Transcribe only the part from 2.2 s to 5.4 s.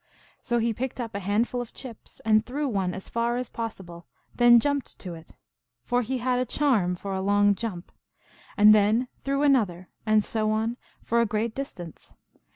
and threw one as far as possible, then jumped to it,